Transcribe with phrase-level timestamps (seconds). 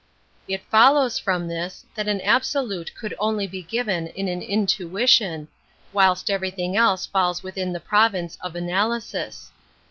[0.47, 2.91] It follows from this that an absolute.
[2.95, 5.47] could only be given in an intmtion^
[5.93, 9.51] whilst i everything else falls within the province of i analysis.